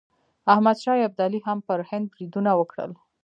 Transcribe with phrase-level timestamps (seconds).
[0.53, 2.91] احمد شاه ابدالي هم په هند بریدونه وکړل.